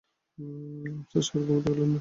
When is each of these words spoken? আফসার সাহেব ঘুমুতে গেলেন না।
আফসার 0.91 1.23
সাহেব 1.27 1.41
ঘুমুতে 1.47 1.69
গেলেন 1.69 1.79
না। 1.79 1.89